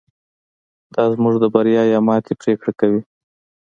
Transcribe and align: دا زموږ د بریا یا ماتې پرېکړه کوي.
دا 0.93 1.03
زموږ 1.13 1.35
د 1.39 1.45
بریا 1.53 1.83
یا 1.93 1.99
ماتې 2.07 2.33
پرېکړه 2.41 2.71
کوي. 2.79 3.01